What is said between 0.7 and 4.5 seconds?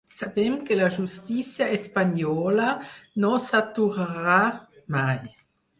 la justícia espanyola no s’aturarà